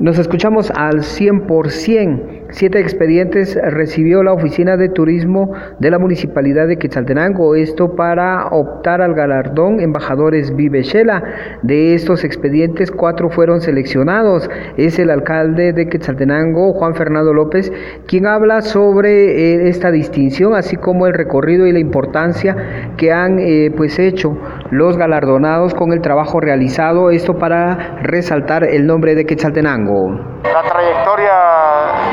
[0.00, 2.44] Nos escuchamos al 100%.
[2.50, 9.02] Siete expedientes recibió la Oficina de Turismo de la Municipalidad de Quetzaltenango, esto para optar
[9.02, 11.24] al galardón Embajadores Vive Shela.
[11.62, 14.48] De estos expedientes, cuatro fueron seleccionados.
[14.76, 17.72] Es el alcalde de Quetzaltenango, Juan Fernando López,
[18.06, 23.40] quien habla sobre eh, esta distinción, así como el recorrido y la importancia que han
[23.40, 24.38] eh, pues hecho
[24.70, 30.10] los galardonados con el trabajo realizado, esto para resaltar el nombre de Quetzaltenango.
[30.42, 31.34] La trayectoria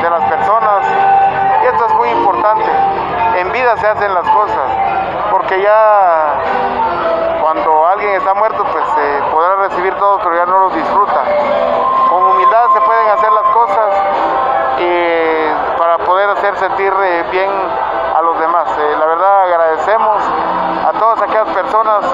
[0.02, 0.88] de las personas,
[1.72, 2.70] esto es muy importante,
[3.40, 4.72] en vida se hacen las cosas,
[5.32, 6.42] porque ya
[7.42, 11.22] cuando alguien está muerto, pues eh, podrá recibir todo, pero ya no lo disfruta.
[12.10, 13.96] Con humildad se pueden hacer las cosas
[14.80, 17.50] y para poder hacer sentir eh, bien
[18.16, 18.68] a los demás.
[18.78, 20.24] Eh, la verdad agradecemos
[20.88, 22.06] a todas aquellas personas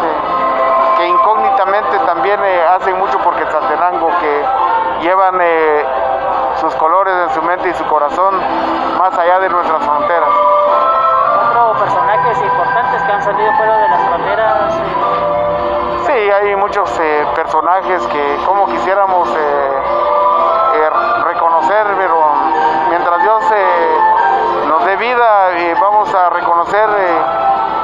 [1.02, 4.46] que incógnitamente también hacen mucho porque Santenango, que
[5.02, 5.84] llevan eh,
[6.60, 8.36] sus colores en su mente y su corazón
[9.00, 10.30] más allá de nuestras fronteras.
[11.50, 14.76] ¿Otros personajes importantes que han salido fuera de las fronteras?
[14.76, 16.04] Eh?
[16.06, 19.28] Sí, hay muchos eh, personajes que como quisiéramos
[21.24, 22.32] reconocer, pero
[22.90, 23.44] mientras Dios
[24.68, 25.50] nos dé vida,
[25.80, 26.90] vamos a reconocer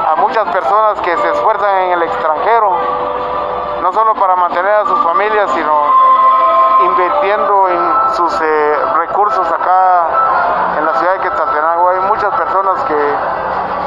[0.08, 2.47] a muchas personas que se esfuerzan en el extranjero,
[3.98, 5.72] solo para mantener a sus familias, sino
[6.86, 11.88] invirtiendo en sus eh, recursos acá en la ciudad de Quetzaltenango.
[11.88, 12.94] Hay muchas personas que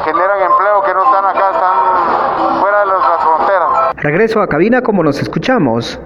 [0.03, 3.95] generan empleo que no están acá, están fuera de nuestras fronteras.
[3.95, 5.97] Regreso a cabina como nos escuchamos.